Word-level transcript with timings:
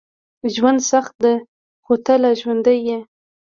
ژوند 0.55 0.79
سخت 0.91 1.13
ده، 1.23 1.33
خو 1.83 1.93
ته 2.05 2.13
لا 2.23 2.31
ژوندی 2.41 2.77
یې. 2.87 2.99